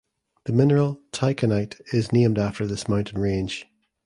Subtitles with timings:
[0.45, 3.67] The mineral Taikanite is named after this mountain range.